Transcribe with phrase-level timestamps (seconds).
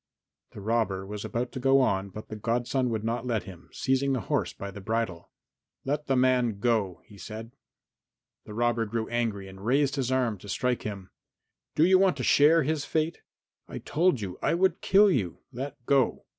[0.53, 4.13] The robber was about to go on, but the godson would not let him, seizing
[4.13, 5.29] the horse by the bridle.
[5.85, 7.51] "Let the man go," he said.
[8.45, 11.11] The robber grew angry and raised his arm to strike him.
[11.75, 13.19] "Do you want to share his fate?
[13.67, 15.41] I told you I would kill you.
[15.51, 16.25] Let go!"